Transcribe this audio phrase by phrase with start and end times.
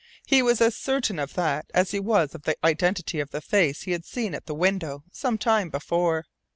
[0.25, 3.83] He was as certain of that as he was of the identity of the face
[3.83, 6.25] he had seen at the window some time before.